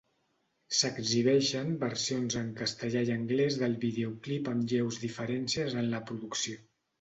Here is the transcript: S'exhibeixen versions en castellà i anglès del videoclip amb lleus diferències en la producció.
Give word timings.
S'exhibeixen 0.75 1.75
versions 1.83 2.37
en 2.41 2.49
castellà 2.61 3.03
i 3.09 3.11
anglès 3.17 3.59
del 3.65 3.77
videoclip 3.85 4.51
amb 4.55 4.67
lleus 4.73 4.99
diferències 5.05 5.77
en 5.85 5.93
la 5.95 6.03
producció. 6.11 6.59